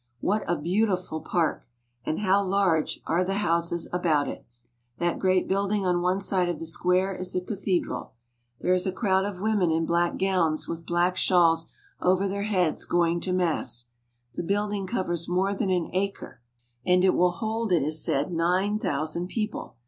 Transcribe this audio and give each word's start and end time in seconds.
What 0.19 0.43
a 0.47 0.57
beautiful 0.57 1.21
park, 1.21 1.67
and 2.03 2.21
how 2.21 2.43
large 2.43 2.99
are 3.05 3.23
the 3.23 3.35
houses 3.35 3.87
about 3.93 4.27
it! 4.27 4.43
That 4.97 5.19
great 5.19 5.47
building 5.47 5.85
on 5.85 6.01
one 6.01 6.19
side 6.19 6.49
of 6.49 6.57
the 6.57 6.65
square 6.65 7.13
is 7.13 7.33
the 7.33 7.39
cathedral. 7.41 8.13
There 8.59 8.73
is 8.73 8.87
a 8.87 8.91
crowd 8.91 9.25
of 9.25 9.39
women 9.41 9.69
in 9.69 9.85
black 9.85 10.17
gowns, 10.17 10.67
with 10.67 10.87
black 10.87 11.17
shawls 11.17 11.67
over 12.01 12.27
their 12.27 12.41
heads, 12.49 12.83
going 12.83 13.19
to 13.19 13.31
mass. 13.31 13.89
The 14.33 14.41
building 14.41 14.87
covers 14.87 15.29
more 15.29 15.53
than 15.53 15.69
an 15.69 15.91
acre, 15.93 16.41
and 16.83 17.03
it 17.03 17.13
will 17.13 17.33
hold, 17.33 17.71
it 17.71 17.83
is 17.83 18.03
said, 18.03 18.31
nine 18.33 18.79
thousand 18.79 19.27
people. 19.27 19.75